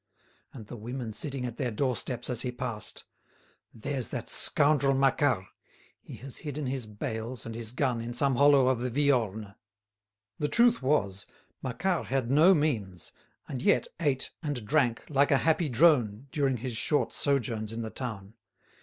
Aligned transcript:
And 0.51 0.65
the 0.65 0.77
women 0.77 1.13
sitting 1.13 1.45
at 1.45 1.57
their 1.57 1.69
doorsteps 1.69 2.27
as 2.27 2.41
he 2.41 2.51
passed: 2.51 3.03
"There's 3.71 4.07
that 4.07 4.29
scoundrel 4.29 4.95
Macquart! 4.95 5.45
He 6.01 6.15
has 6.15 6.37
hidden 6.37 6.65
his 6.65 6.87
bales 6.87 7.45
and 7.45 7.53
his 7.53 7.71
gun 7.71 8.01
in 8.01 8.11
some 8.11 8.37
hollow 8.37 8.67
of 8.69 8.81
the 8.81 8.89
Viorne." 8.89 9.53
The 10.39 10.47
truth 10.49 10.81
was, 10.81 11.27
Macquart 11.61 12.07
had 12.07 12.31
no 12.31 12.55
means, 12.55 13.11
and 13.47 13.61
yet 13.61 13.89
ate 13.99 14.31
and 14.41 14.65
drank 14.65 15.03
like 15.07 15.29
a 15.29 15.37
happy 15.45 15.69
drone 15.69 16.29
during 16.31 16.57
his 16.57 16.75
short 16.75 17.13
sojourns 17.13 17.71
in 17.71 17.83
the 17.83 17.91
town. 17.91 18.33